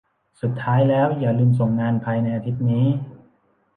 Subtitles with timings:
[0.41, 2.87] สุดท้ายแล้วอย่าลืมส่งงานภายในอาทิตย์นี้